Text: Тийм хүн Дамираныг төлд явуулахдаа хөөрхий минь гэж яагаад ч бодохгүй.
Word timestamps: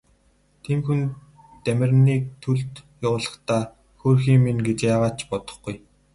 Тийм 0.63 0.79
хүн 0.85 1.01
Дамираныг 1.63 2.23
төлд 2.43 2.73
явуулахдаа 3.07 3.61
хөөрхий 3.99 4.39
минь 4.43 4.63
гэж 4.67 4.79
яагаад 4.93 5.15
ч 5.19 5.21
бодохгүй. 5.31 5.75